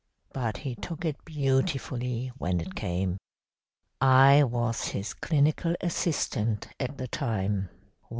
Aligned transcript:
But 0.33 0.57
he 0.65 0.73
took 0.73 1.05
it 1.05 1.23
beautifully 1.25 2.31
when 2.39 2.59
it 2.59 2.73
came. 2.73 3.19
"I 4.01 4.41
was 4.43 4.87
his 4.87 5.13
clinical 5.13 5.75
assistant 5.79 6.67
at 6.79 6.97
the 6.97 7.07
time. 7.07 7.69